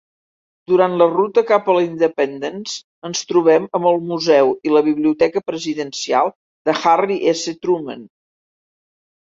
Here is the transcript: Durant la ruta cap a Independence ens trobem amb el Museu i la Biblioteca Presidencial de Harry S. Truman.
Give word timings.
Durant 0.69 0.93
la 1.01 1.07
ruta 1.09 1.41
cap 1.49 1.67
a 1.73 1.75
Independence 1.87 2.79
ens 3.09 3.21
trobem 3.33 3.69
amb 3.81 3.89
el 3.91 4.01
Museu 4.13 4.51
i 4.69 4.73
la 4.73 4.83
Biblioteca 4.89 5.45
Presidencial 5.51 6.35
de 6.71 6.79
Harry 6.81 7.23
S. 7.37 7.57
Truman. 7.63 8.05